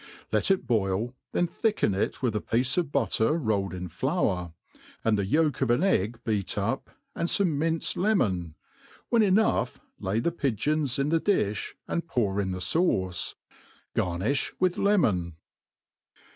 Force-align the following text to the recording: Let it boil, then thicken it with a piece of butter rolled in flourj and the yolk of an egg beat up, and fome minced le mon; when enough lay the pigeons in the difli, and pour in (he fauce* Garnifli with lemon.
Let 0.31 0.49
it 0.49 0.65
boil, 0.65 1.13
then 1.31 1.45
thicken 1.45 1.93
it 1.93 2.23
with 2.23 2.35
a 2.35 2.41
piece 2.41 2.75
of 2.75 2.91
butter 2.91 3.33
rolled 3.33 3.71
in 3.71 3.87
flourj 3.87 4.51
and 5.05 5.15
the 5.15 5.27
yolk 5.27 5.61
of 5.61 5.69
an 5.69 5.83
egg 5.83 6.19
beat 6.23 6.57
up, 6.57 6.89
and 7.13 7.29
fome 7.29 7.55
minced 7.57 7.95
le 7.95 8.15
mon; 8.15 8.55
when 9.09 9.21
enough 9.21 9.79
lay 9.99 10.19
the 10.19 10.31
pigeons 10.31 10.97
in 10.97 11.09
the 11.09 11.21
difli, 11.21 11.73
and 11.87 12.07
pour 12.07 12.41
in 12.41 12.49
(he 12.51 12.55
fauce* 12.57 13.35
Garnifli 13.95 14.53
with 14.59 14.79
lemon. 14.79 15.35